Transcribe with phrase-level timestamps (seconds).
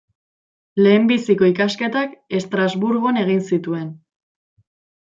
[0.85, 3.89] Lehenbiziko ikasketak Estrasburgon egin zituen.